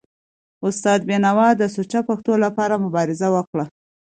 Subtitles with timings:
[0.67, 3.65] استاد بینوا د سوچه پښتو لپاره مبارزه وکړه.